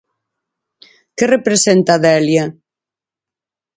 [1.15, 2.45] Que representa Delia?